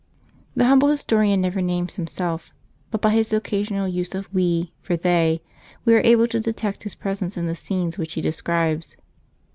[0.55, 2.55] The humble historian never names himself,
[2.89, 5.43] but by his occasional use of" we" for" they"
[5.85, 8.97] we are able to detect his presence in the scenes which he describes.